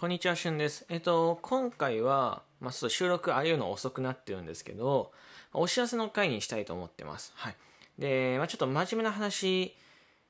[0.00, 0.86] こんにちは、しゅんです。
[0.90, 5.10] えっと、今回は、まあ、ちょっと収録ありうの遅くなってるんですけど、
[5.52, 7.32] お知らせの回にしたいと思ってます。
[7.34, 7.56] はい。
[7.98, 9.74] で、まあ、ちょっと真面目な話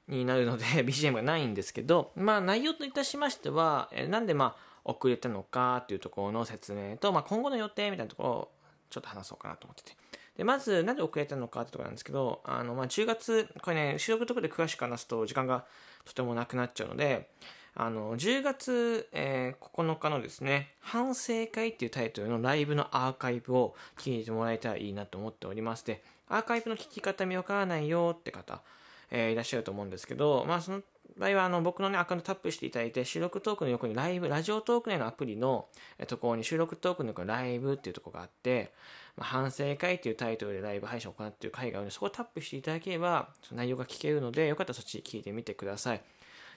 [0.09, 8.48] になるので、 BGM がないんですけど、まあ、内容といたしましては、えなんで、まあ、遅れたのかっていうところの説明と、まあ、今後の予定みたいなところを
[8.88, 9.98] ちょっと話そうかなと思ってて。
[10.38, 15.66] で、まず、なんで遅れたのかってところなんですけど、あの、まあ、10月、これね、収録ところで詳しく話すと時間が
[16.06, 17.28] とてもなくなっちゃうので、
[17.80, 28.62] あの、10月、えー、9日のですね、反省会っていうタイトルのライブのアーカイブを聞いてもらえたらいいなと思っておりまして、アーカイブの聞き方見わからないよって方、
[29.12, 30.82] えー、いらっしゃると思うんですけど、まあその
[31.16, 35.66] 場合はあの僕のね、アカウントタップしていただいて、収録トークの横にライブ、ラジオトーク内のアプリの
[36.09, 38.73] ところに収録トークの横にライブっていうところがあって、
[39.16, 46.02] まあ、反省会っていうタイトルでライブ配信を行っている会があるので、そこをタップしていただければ、内容が聞けるので、よかったらそっち聞いてみてください。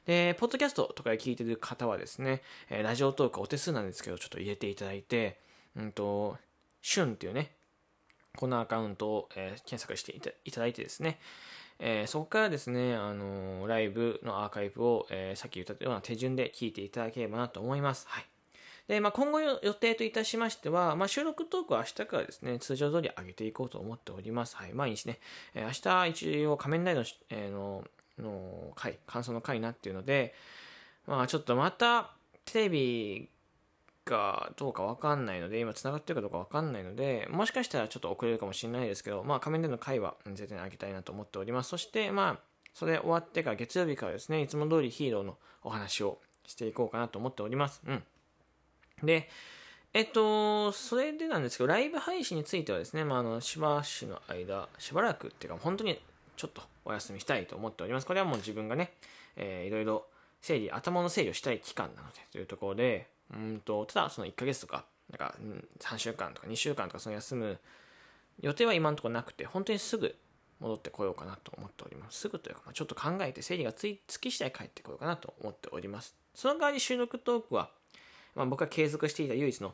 [0.06, 5.38] で、ポッドキャストとかで聞いてる方はですね、えラジオトークお手数なんですけど、ちょっと入れていただいて、
[5.76, 6.38] うんと、
[6.82, 7.52] シュンっていうね、
[8.36, 11.20] このアカウントを、え、検索していただいてですね、
[11.84, 18.06] えー、そこからですね、あのー、ライブのアーカイブを、えー、さっき言ったような手順で聞いていただければなと思います。
[18.08, 18.26] はい。
[18.88, 24.56] で、まあ、今後予定といたしましては、まあ、収録トークは明日からですね、通常通り上げていこうと思っております。
[24.58, 24.74] はい。
[24.74, 25.20] 毎日ね、
[25.56, 27.84] えー、明日一応仮面ライダーの、えー、の
[28.22, 30.34] の回、感想の回になっていうので、
[31.08, 32.12] まあちょっとまた
[32.46, 33.30] テレビ
[34.06, 41.70] がどうかわかんないので、今繋がってるかどうかわかんないので、もしかしたらちょっと遅れるかもしれないですけど、まあ仮面での回は絶対にあげたいなと思っております。
[41.70, 47.82] そしてまあ、それ終わってから月曜日からですね、いつも通りヒーローのお話をしていこうかなと思っております。
[47.86, 48.04] うん。
[49.04, 49.30] で、
[49.94, 56.00] えっと、それでなんですけど、ライブ配信についてはですね、まあ、あの、しばしの間、しばらくっていうか、本当に
[56.36, 58.08] ちょっとお休みしたいと思っております。
[58.08, 58.94] これはもう自分がね、
[59.36, 60.06] えー、いろいろ
[60.42, 65.36] 整理、頭の整理をしたい期間なのでというところで、うんと、ただその1ヶ月とか、なんか
[65.80, 67.60] 3週間とか2週間とかその休む
[68.40, 70.16] 予定は今のところなくて、本当にすぐ
[70.60, 72.20] 戻ってこようかなと思っております。
[72.20, 73.88] すぐというか、まあ、ちょっと考えて整理がつ
[74.20, 76.16] き次第帰ってこようかなと思っております。
[76.34, 77.70] その代わり収録トークは、
[78.36, 79.74] まあ、僕が継続していた唯一の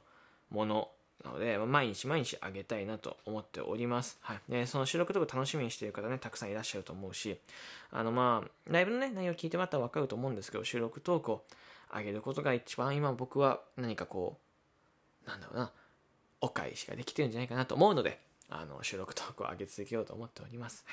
[0.49, 0.89] もの
[1.27, 4.17] なので、毎日毎日あげたいなと思っております。
[4.21, 4.39] はい。
[4.49, 7.37] で、その収録とか楽しみにしている方ね、たくさんいらっしゃると思うし、
[7.91, 11.43] あの、まあ、ライブのね、内容聞いてもらったらわかると思うんですけど、収録トークを
[11.93, 14.37] 上げることが一番今僕は何かこ
[15.25, 15.71] う、なんだろうな、
[16.39, 20.85] お返しができてるんじゃないかなと思うので、あの、収録トークを上げ続けようと思っております。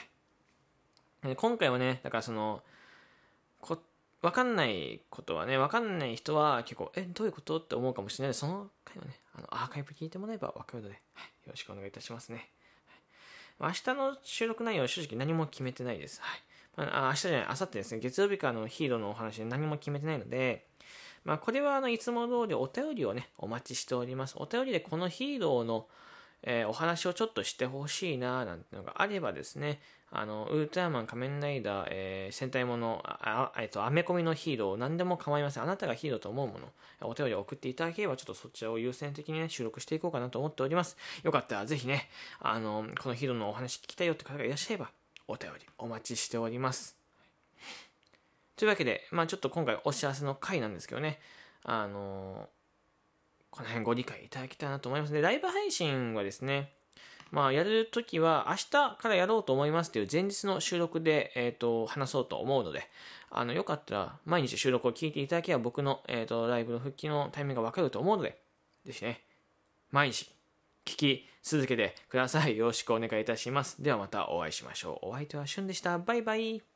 [1.22, 1.36] はい。
[1.36, 2.62] 今回はね、だからその、
[4.24, 12.48] こわかんないことはね、わかんない人は結構、え、どういうことって思うかもしれないその回はね、あの、アーカイブ聞いてもらえばわかるので、はい、よろしくお願いいたしますね。
[13.58, 16.20] はい、明日の収録内容は正直何も決めてないです。
[16.22, 16.40] はい。
[16.76, 20.66] まあ、明日じゃない、明後日ですね、月曜日からのヒーローのお話で何も決めてないので、
[21.24, 24.36] まあ、これはあの、いつも通りお便りをね、お待ちしております。
[24.38, 25.86] お便りでこのヒーローの、
[26.46, 35.62] えー、お話をちょっとしてほしいななんてのがあればですね、あの、ウルトラマン、仮面ライダー、えー、戦隊もの、あ、えっと、アメコミのヒーロー、何でも構いません。
[35.64, 40.96] あなたがヒーローと思うもの、お便り送っていただければ、ちょっとそちらを優先的にね、収録していこうかなと思っております。
[41.24, 44.92] よかったら、ぜひね、あの、このヒーローのお話聞きたいよって方がいらっしゃれば、
[45.26, 46.96] お便りお待ちしております。
[48.56, 51.18] というわけで、まあちょっと今回お知らせの回なんですけどね、
[51.64, 52.48] あの
[53.54, 55.12] この辺ご理解いただきたいなと思います。
[55.12, 56.72] で、ライブ配信はですね、
[57.30, 62.88] まあ、やるときは明日からやろうと思いますっていう前日の収録で、えっ、ー、と、話そうと思うので、
[63.30, 68.36] あの、よかったら毎日収録を聞いていただければ僕の、えっ、ー、と、ライブの復帰のタイミングがわかると思うので、
[68.84, 69.22] ぜひね、
[69.92, 70.28] 毎日
[70.84, 72.56] 聞き続けてください。
[72.56, 73.80] よろしくお願いいたします。
[73.80, 75.10] ではまたお会いしましょう。
[75.10, 75.96] お相手はしゅんでした。
[75.98, 76.73] バイバイ。